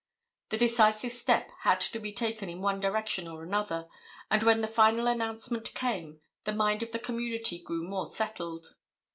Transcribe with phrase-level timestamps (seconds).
[0.49, 3.87] A decisive step had to be taken in one direction or another,
[4.31, 8.73] and when the final announcement came, the mind of the community grew more settled.